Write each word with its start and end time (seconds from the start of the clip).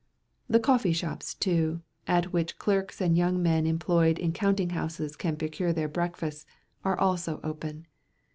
The 0.49 0.59
coffee 0.59 0.93
shops 0.93 1.35
too, 1.35 1.81
at 2.07 2.33
which 2.33 2.57
clerks 2.57 3.01
and 3.01 3.15
young 3.15 3.39
men 3.39 3.67
employed 3.67 4.17
in 4.17 4.33
counting 4.33 4.71
houses 4.71 5.15
can 5.15 5.35
procure 5.37 5.73
their 5.73 5.87
breakfasts, 5.87 6.43
are 6.83 6.97
also 6.99 7.39
open. 7.43 7.85